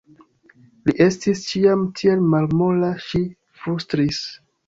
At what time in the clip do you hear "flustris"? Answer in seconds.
3.61-4.23